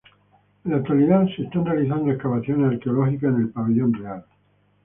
[0.65, 4.25] En la actualidad se están realizando excavaciones arqueológicas en el Pabellón Real.